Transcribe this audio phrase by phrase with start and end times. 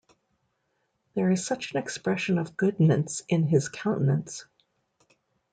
[1.13, 4.45] There is such an expression of goodness in his countenance!